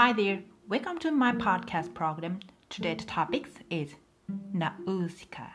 [0.00, 2.40] Hi there, welcome to my podcast program.
[2.70, 3.96] Today's topic is
[4.50, 5.50] Nausicaa.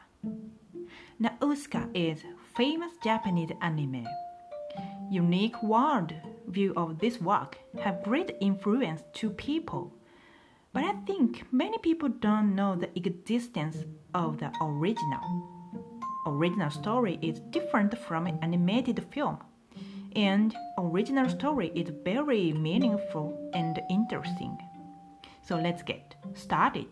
[1.18, 2.20] Nausicaa is
[2.55, 4.05] famous Japanese anime.
[5.09, 6.13] Unique world
[6.47, 9.91] view of this work have great influence to people.
[10.73, 13.77] But I think many people don't know the existence
[14.14, 15.73] of the original.
[16.27, 19.39] Original story is different from an animated film.
[20.16, 24.57] And original story is very meaningful and interesting.
[25.43, 26.88] So let's get started.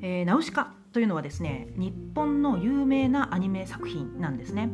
[0.00, 4.70] えー、ナウシカというのはですね日本の有名なアニメ作品なんですね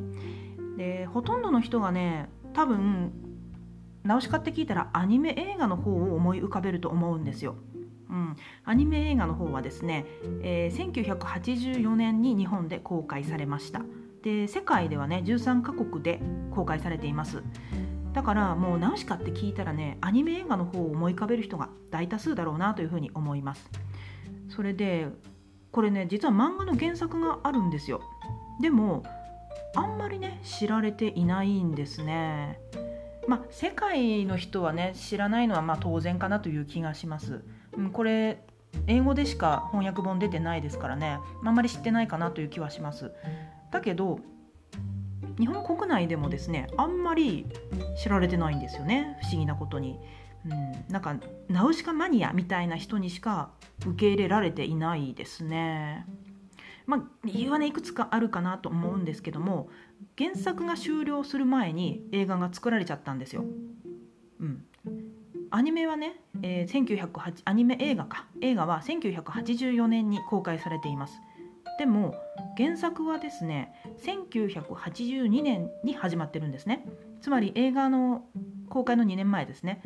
[0.77, 3.13] でほとんどの人がね多分
[4.03, 7.57] ナウシカって聞いたらアニメ映画の方を思い浮かべると思うんですよ、
[8.11, 10.05] うん、アニメ映画の方はですね、
[10.43, 13.81] えー、1984年に日本で公開されました
[14.25, 16.19] で世界ではね13カ国で
[16.51, 17.43] 公開されています。
[18.15, 23.69] だからもうナウシカって聞いたらねアニメ映画の方を思い浮かべる人が大多数だろうなというふうに思います。
[24.49, 25.09] それで
[25.73, 28.01] これね実は漫画の原作があるんですよ。
[28.63, 29.03] でも
[29.77, 32.59] あんまりね知られていないんですね。
[33.29, 37.43] まあ世界の人はね知らないのはま当然かなという気がします、
[37.77, 38.45] うん、これ
[38.87, 43.13] 英語でしか翻訳本出てないですからねあんまり知ってないかなという気はします。
[43.75, 44.21] だけど
[45.37, 47.45] 日本国内でもですねあんまり
[48.01, 49.19] 知られてないんですよね。
[49.21, 49.99] 不思議なことに、
[50.47, 51.17] うん、なんか
[51.49, 53.51] ナウシカマニアみたいな人にしか
[53.85, 56.07] 受け入れられていないですね。
[56.87, 59.71] まあ理由はねいくつかあるかなと思うんですけども
[60.17, 63.45] 原作が終了する前に映画が作られちゃったんですよ、
[64.39, 64.65] うん、
[65.51, 68.27] アニメはね、えー、1908アニメ映画か。
[68.41, 71.15] 映画は1984年に公開されています。
[71.79, 72.15] でも
[72.57, 73.75] 原作はですね
[74.05, 76.87] 1982年に始まってるんですね。
[77.21, 78.25] つまり映画の
[78.69, 79.83] 公開の2年前ですね。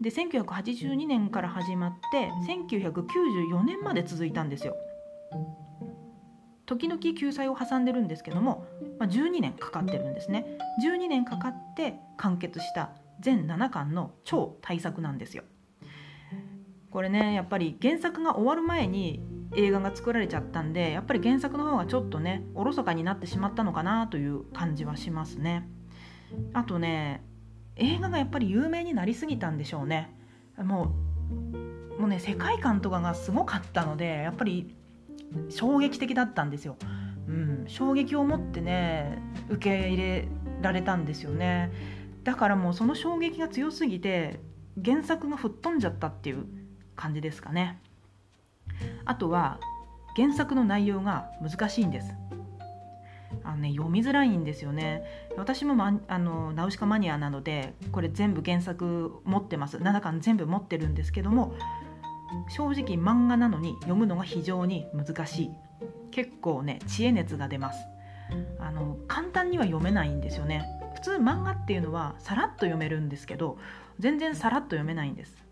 [0.00, 4.74] で1982年から始まって1994年まで続いたんですよ。
[6.64, 8.64] 時々救済を挟んでるんですけども、
[8.98, 10.46] まあ、12年かかってるんですね。
[10.82, 15.42] 12年かかって完結した全7巻の超大作なんですよ。
[16.90, 19.20] これねやっぱり原作が終わる前に
[19.56, 25.68] 映画が作られちゃったんでやっぱり原作の方がちょっとねおろそかになってしまったのかなという感じはしますね。
[26.52, 27.24] あとね
[27.76, 30.14] 映画がやっぱり有名になりすぎたんでしょうね。
[30.56, 30.94] も
[31.96, 34.74] うもうね世界観とかがすごかったのでやっぱり
[35.48, 36.76] 衝撃的だったんですよ、
[37.28, 39.18] うん、衝撃を持ってね
[39.48, 40.28] 受け入れ
[40.62, 41.72] られたんですよね。
[42.22, 44.40] だからもうその衝撃が強すぎて
[44.84, 46.46] 原作が吹っ飛んじゃったっていう
[46.96, 47.80] 感じですかね。
[49.04, 49.58] あとは
[50.16, 52.14] 原作の内容が難しいんです。
[53.44, 55.02] あのね読みづらいんですよね。
[55.36, 59.78] 私も、ま、あのナウシカマニアなのでこれ全部原作持ってます。
[59.78, 61.54] 7巻全部持ってるんですけども
[62.48, 65.50] 正直漫画なのに読むのが非常に難しい。
[66.10, 67.86] 結構ね知恵熱が出ます。
[68.58, 70.66] あの簡単には読めないんですよね。
[70.94, 73.58] 普通漫画っていうのはさらっと読めるんですけど
[73.98, 75.49] 全然さらっと読めないんです。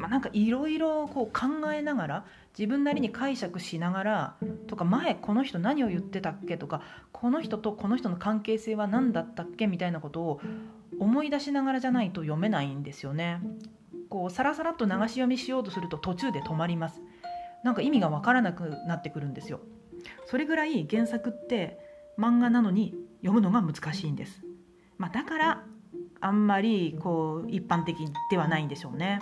[0.00, 1.28] まあ、なんかいろいろ考
[1.72, 2.24] えながら
[2.58, 6.80] 自分なりに解釈しながらとか前この人何を言ってたっけとか
[7.12, 10.40] この人とこの人の関係性は何だったっけみたいなことを
[10.98, 13.40] 思い出しながらじゃないと読めないんですよね。
[14.08, 17.02] こうサラサラっと流し読みしようとすると途中で止まります。
[17.62, 19.60] なんか意味が分からなくなってくるんですよ。
[20.26, 21.78] それぐらい原作って
[22.18, 24.42] 漫画なのに読むのが難しいんです。
[24.96, 25.62] まあ、だから
[26.20, 27.96] あんまりこう一般的
[28.30, 29.20] ではないんでしょうね。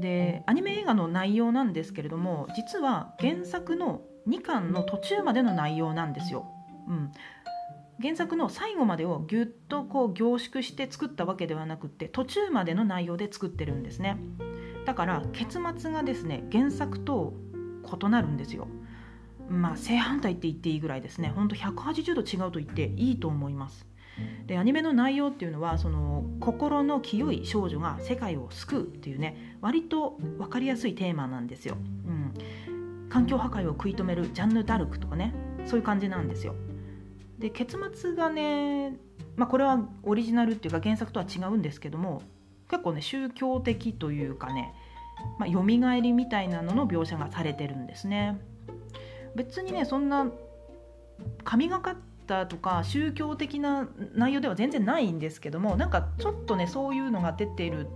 [0.00, 6.46] でアニメ映画の内容なんですけれども実は原作の2巻の途中までの内容なんですよ。
[6.88, 7.12] うん、
[8.00, 14.18] 原作の最後までをぎゅっとこう凝縮して作ったわけではなくって途中までの内容で作ってるんですね。
[14.84, 17.34] だから結末がですね原作と
[17.84, 18.68] 異なるんですよ。
[19.48, 21.28] まあ正反対って言っていいぐらいですね。
[21.28, 23.86] ほんと180度違うと言っていいと思います
[24.46, 31.76] でアニメの内容っていうのはその心の清い少女が世界を救うっていうね割と分かりやすいテーマなんですよ、
[32.06, 35.34] うん、環境破壊を食い止めるジャンヌ・ダルクとかね
[35.66, 36.54] そういう感じなんですよ。
[37.38, 38.96] で結末がね、
[39.36, 42.22] まあ、これはオリジナルっていうか原作とは違うんですけども
[42.70, 44.72] 結構ね宗教的というかね、
[45.38, 45.62] まあ、蘇
[46.00, 48.40] りみたいなのの描写がされてるんですね。
[49.34, 50.30] 別にねそんな
[51.44, 57.88] 神がかっったとか宗教的な内容では全然ないんですけどもなんかちょっとねそういうのが出ている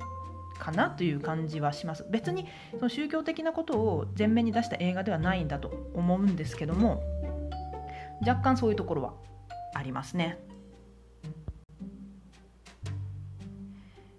[0.58, 2.06] かなという感じはします。
[2.10, 7.02] 別にその宗教的なことを前面に出した映画ではないんだと思うんですけども
[8.20, 9.14] 若干そういうところは
[9.74, 10.38] ありますね。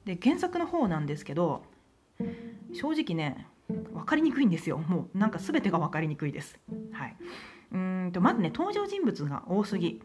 [0.03, 1.63] で原作の方なんですけど
[2.73, 4.79] 正直ね分かりにくいんですよ。
[4.79, 6.59] もうなんか全てが分かりにくいです。
[6.91, 7.15] はい、
[7.71, 10.01] うんとまずね登場人物が多すぎ。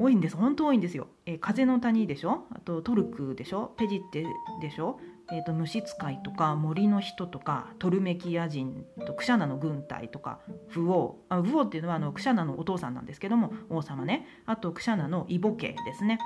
[0.00, 2.44] 多いんです本当多いんですよ、えー、風の谷でしょ？
[2.54, 3.74] あとトルクでしょ？
[3.76, 4.24] ペジッテ
[4.60, 5.00] でしょ？
[5.32, 11.34] えーと、虫使いとか森の人とかトルメキア人とクシャナの軍隊とかフオー。
[11.40, 14.24] あフオーっていうのはあのクシャナのお父さんなんですけども王様ね。
[14.46, 16.20] あとクシャナのイボ家ですね。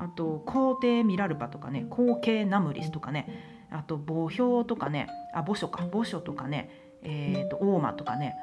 [0.00, 3.66] あと皇帝ミラルパとかね皇帝ナムリスとかね。
[3.70, 5.06] あと墓標とかね。
[5.34, 5.82] あ墓所か。
[5.82, 6.86] 墓所とかね。
[7.02, 8.34] えーと、大間とかね、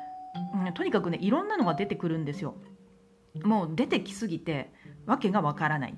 [0.53, 2.55] うん、とにかくねいろんなのが出てくるんですよ。
[3.43, 4.71] もう出てきすぎて
[5.05, 5.97] わけがわからない。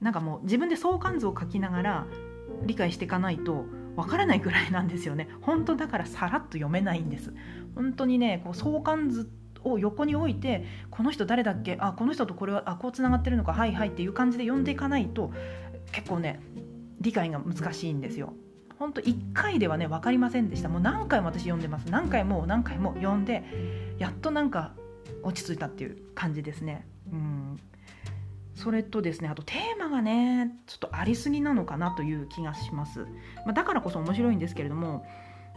[0.00, 2.06] なんかもう自分で相関図を書きながら
[2.64, 3.66] 理解していかないと
[3.96, 5.28] わからないぐらいなんですよね。
[5.40, 7.34] 本当だからさらっと読めないんです。
[7.74, 9.30] 本当にねこう相関図
[9.64, 11.76] を横に置いてこの人誰だっけ？
[11.80, 15.32] あこの人とこれはあこうつながってるのかはいはいっていう感じで読んでいかないと
[15.92, 16.40] 結構ね
[17.00, 18.32] 理解が難しいんですよ。
[18.78, 20.68] 本当1回ではね分かりませんでした。
[20.68, 21.90] もう何回も私読んでます。
[21.90, 23.44] 何回も何回も読んで
[23.98, 24.72] やっとなんか
[25.22, 26.86] 落ち着いたっていう感じですね。
[27.12, 27.60] うん。
[28.54, 33.00] それとですねあとテーマがねちょっとありすぎなのかなという気がします、
[33.44, 35.06] まあ、だからこそ面白いんですけれども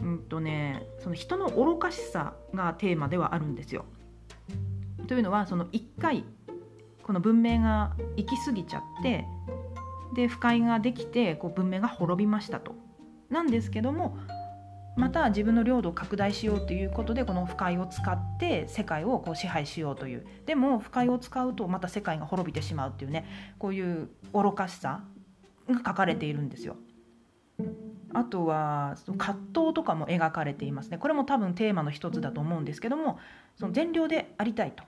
[0.02, 3.86] うんとねその人の愚かしさがテーマではあるんですよ。
[5.08, 6.24] というのはその1回
[7.04, 9.26] この文明が行き過ぎちゃって
[10.14, 12.76] で不快ができてこう文明が滅びましたと。
[13.30, 14.18] なんですけども
[14.96, 20.26] また自分の領土を拡大しようということでこの腐海を使って世界をこう支配しようという。
[20.46, 23.26] でも腐海を使うとまた世界が滅びてしまうっていうね
[23.60, 25.04] こういう愚かしさ
[25.70, 26.76] が書かれているんですよ。
[28.14, 30.98] あとは葛藤とかも描かれていますね。
[30.98, 33.20] これも多分テーマの一つだと思うんですけども
[33.56, 34.84] その善良でありたいと。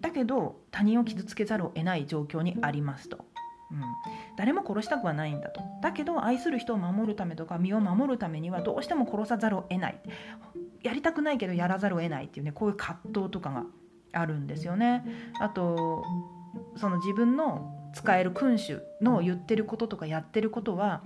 [0.00, 3.24] だけど他人を傷つけざるを得ない状況にありますと。
[3.70, 3.80] うん、
[4.36, 5.60] 誰も殺したくはないんだと。
[5.82, 10.00] だけど愛する人を守るためとか身を守るためにはどうしても殺さざるを得ない。
[10.82, 13.64] やりたくないけどやらざるを得ないっていうねこういう葛藤とかが
[14.12, 15.04] あるんですよね。
[15.40, 16.04] あと
[16.76, 21.02] その自分の使える君主の言ってることとかやってることは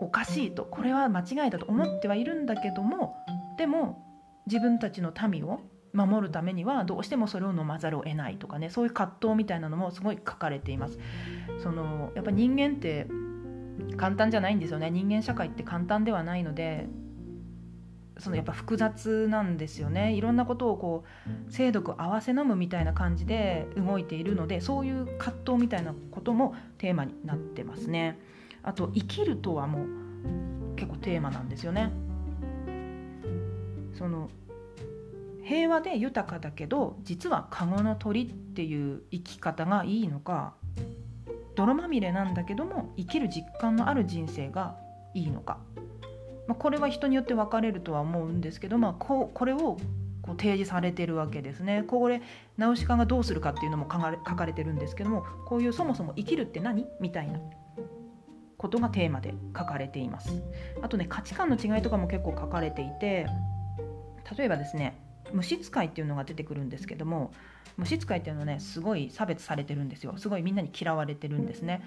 [0.00, 0.64] おかしいと。
[0.64, 3.16] これは間違いだと思ってはいるんだけども
[3.58, 4.02] でも
[4.46, 5.60] 自分たちの民を
[5.96, 10.98] 守るためにはどうしてもそれを飲まざるを得ないとかねそういう葛藤みたいなのもすごい書かれています。
[11.62, 13.06] そのやっぱ人間って
[13.96, 14.90] 簡単じゃないんですよね。
[14.90, 16.86] 人間社会って簡単ではないので
[18.18, 20.14] そのやっぱ複雑なんですよね。
[20.14, 21.04] いろんなことをこ
[21.48, 28.18] う精度合わせ飲むみたいな感じで動いているのでそういう葛藤みたいなこともテーマになってますね。
[28.62, 29.86] あと生きるとはもう
[30.76, 31.92] 結構テーマなんですよね。
[33.92, 34.30] その
[35.46, 40.54] 平和で豊かだけど実は籠の鳥っていう生き方がいいのか
[41.54, 44.76] 泥まみれなんだけども生きる実感のある人生が
[45.14, 45.58] いいのか、
[46.48, 49.78] まあ、これは人によって分かれるとは思うんですけど、まあ、ここれを
[50.20, 51.84] こう提示されてるわけですね。
[51.86, 52.20] これ
[52.56, 56.86] ナウシカがどうするかっていうのも書かれてるんですけどもこういうそもそも生きるって何？
[57.00, 57.38] みたいな
[58.58, 60.42] ことがテーマで書かれています。
[60.82, 63.28] あとね価値観の違いとかも結構書かれていて
[64.36, 67.32] 例えばですね虫使いっていうのが出てくるんですけども
[67.76, 70.14] 虫使いっていうのはねすごい差別されてるんですよ。
[70.16, 71.82] すごいみんなに嫌われてるんですね、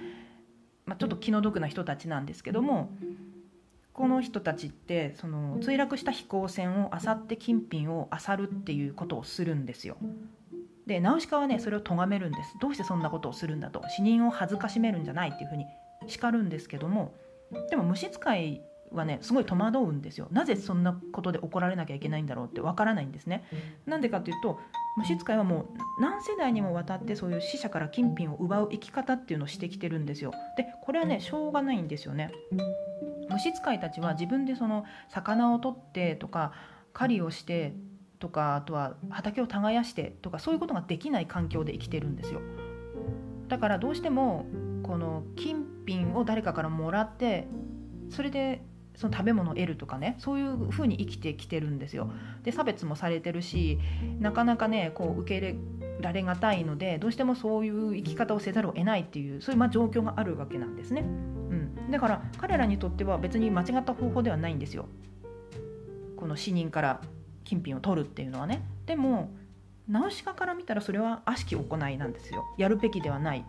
[0.86, 2.92] まあ、ちょっと気の毒な人たちなんですけども
[3.94, 9.98] この人たちってその墜落した飛行船を漁って金品を漁るっていうことをするんですよ。
[10.86, 12.56] でナウシカはねそれを咎めるんです。
[12.62, 13.84] どうしてそんなことをするんだと。
[13.90, 15.66] 死人を恥ずかしめるんじゃないっていうふうに
[16.08, 17.14] 叱るんですけども
[17.70, 20.28] でも虫使いはねすごい戸惑うんですよ。
[20.32, 23.46] なぜそんなことで怒られなきゃいけないんだろうってわからないんですね。
[23.86, 24.60] なんでかっていうと
[24.98, 25.62] 虫使いはも
[25.98, 30.32] う何世代にもわたってそういう死者から金品を奪う生き方っていうのをしてきてるんですよ。
[30.58, 32.32] でこれはねしょうがないんですよね。
[33.30, 36.52] 虫使いたちは自分でその魚を取ってとか
[36.94, 37.74] 狩りをして
[38.20, 42.42] とかあとは畑を耕してとかそういうことができない環境で生きてるんですよ。
[43.48, 44.46] だからどうしても
[44.84, 47.48] この金品を誰かからもらって
[48.10, 48.64] それで
[49.00, 52.12] その食べ物を得るとかねそういう風に生きてきてるんですよ。
[52.44, 53.80] で差別もされてるし
[54.20, 55.56] なかなかねこう受け入れ
[56.02, 61.04] られがたいのでどうしてもそういう生き方をせざるを得ないっていうそういうまあ状況があるわけなんですね。
[61.04, 64.90] うん、だから彼らにとっては別に間違った方法ではないんですよ。
[66.18, 67.00] この死人から
[67.46, 68.66] 金品を取るっていうのはね。
[68.86, 69.32] でも
[69.88, 72.44] ナウシカから見たらそれは悪しき行いなんですよ。
[72.58, 73.46] やるべきではない。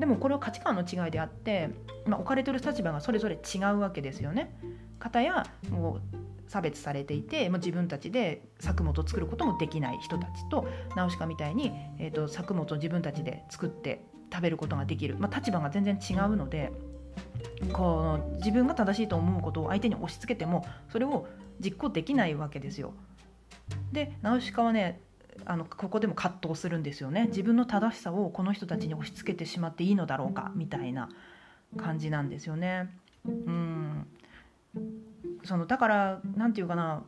[0.00, 1.70] でもこれは価値観の違いであって、
[2.06, 4.58] まあ、置かれてる立場がそれぞれ違うわけですよね。
[4.98, 10.66] 方やもう差別されていて、まあ、自分たちで作物を作ることもできない人たちと
[10.96, 16.72] ナウシカみたいに、えーと、作物を自分たちで作って食べることができる、まあ、立場が全然違うので
[17.72, 21.26] この自分が正しいと思うことを相手に押し付けてもそれを
[21.62, 22.94] 実行できないわけですよ。
[23.92, 25.00] でナウシカはね
[25.46, 31.08] あのここでも葛藤するんですよね自分の正しさをこの人たちに押し付けてしまっていいのだろうかみたいな
[31.76, 32.90] 感じなんですよね。
[33.26, 34.06] うん
[35.44, 37.02] そのだから何て言うかな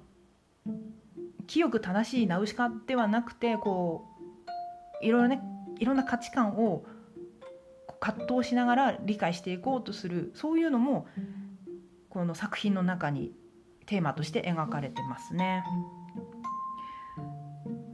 [1.46, 4.06] 清く正しいナウシカではなくてこ
[5.00, 5.42] ういろいろね
[5.78, 6.84] いろんな価値観を
[8.00, 11.06] 葛藤しながら理解していこうとするそういうのも
[12.08, 13.32] この作品の中に
[13.86, 15.64] テーマとして描かれてますね。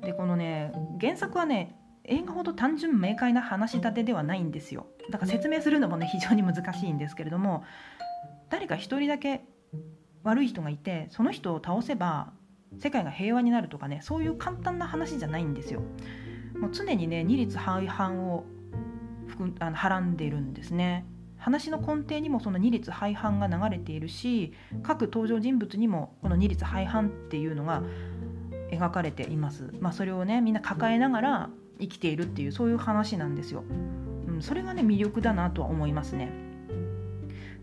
[0.09, 4.87] でこのね原作はね映画ほど単純明快な話し立てではないんですよ。
[5.11, 7.63] だから説明するのもね非常に難しいんですけれども
[8.49, 9.43] 誰か一人だけ
[10.23, 12.33] 悪い人がいてその人を倒せば
[12.79, 15.83] 世界が平和になるとかねそういう簡単な話じゃないんですよ。
[16.59, 18.47] もう常にね二律背反を
[19.61, 21.05] あのはらんでいるんですね。
[21.37, 27.83] 話の根底にもその二律背反が流れているし各登場人物にもこの二律背反っていうのが
[28.71, 33.65] 描かれています、まあ、それをねみんな抱えながら生きているっていうそういう話なんですよ、
[34.27, 36.31] うん、それがね魅力だなとは思いますね。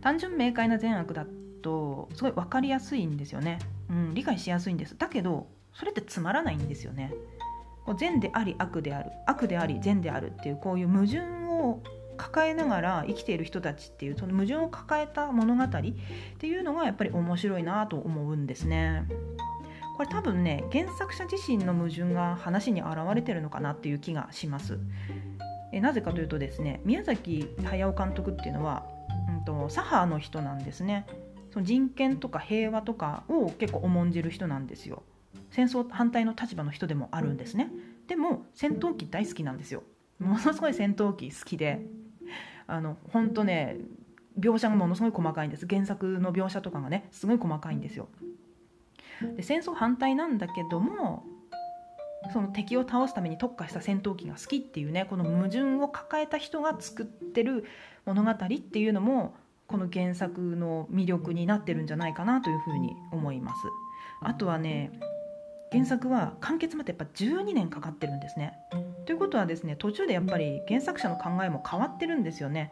[0.02, 1.26] 単純明快な善悪だ
[1.64, 3.58] とすごい分かりやすいんですよね、
[3.90, 4.96] うん、理解しやすいんです。
[4.98, 7.14] だけどそれってつまらないんですよね。
[7.98, 11.84] 善であり悪である悪であり善であるっていうこういう矛盾を
[12.18, 15.70] 抱えながら生きている人たちっていうその矛盾を抱えた物語っ
[16.40, 19.06] ていうのがやっぱり面白いなと思うんですね。
[19.96, 24.78] これ多分ね原作者自身の矛盾が話に表れてるのかなっていう気がします。
[25.72, 28.86] えなぜかというとですね宮崎駿監督っていうのは、
[29.30, 31.06] うんと、左派の人なんですね。
[31.52, 35.04] その人権とか平和とかを結構重んじる人なんですよ。
[35.52, 37.72] 戦争反対の立場の人でもあるんですね。
[38.08, 39.84] でも戦闘機大好きなんですよ。
[40.20, 41.82] ものすごい戦闘機好きで
[42.68, 43.78] あの本当ね
[44.40, 48.10] 描写がものすごい細かいんです原作の描写とかがねすごい細かいんですよ
[49.36, 51.24] で戦争反対なんだけども
[52.34, 57.66] その敵を倒すために特化した戦闘機が好きっていうねこの矛盾を抱えた人が作ってる
[58.06, 59.36] 物語っていうのも
[59.68, 63.62] この原作の魅力になってるんじゃないかなというふうに思います。
[64.22, 64.92] あとはね
[65.72, 68.54] 原作は完結までやっぱ12年かかってるんですね。
[69.06, 72.72] ということはですね途中でやっぱり原作者の考えも変わってるんですよね。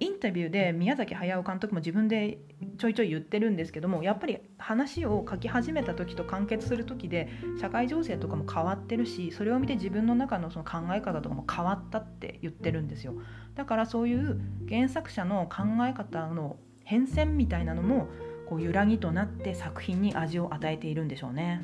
[0.00, 2.38] インタビューで宮崎駿監督も自分で
[2.78, 7.28] ちょいちょい言ってるんですけどもやっぱり話を書き始めた時と完結する時で
[7.60, 13.14] 社会情勢とかも変わってるしそれを見て自分の中のその考え方とかも変わったって言ってるんですよ
[13.54, 18.08] だからそういう原作者の考え方の変遷みたいなのも
[18.48, 21.62] こう揺らぎとなって作品に味を与えているんでしょうね。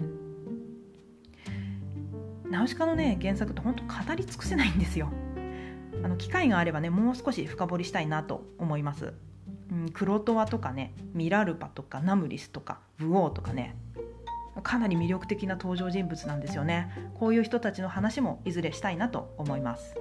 [2.51, 5.13] ナウシカのね原作って本当語り尽くせないんですよ。
[6.03, 9.13] あの機会があればねもう少し深掘りしたいなと思います。
[9.71, 13.77] うん、クロトワとかねミラルパとかナムリスとかブオーとかね
[14.63, 20.00] かなり魅力的な登場人物なんですよねこういう人たちの話もいずれしたいなと思います。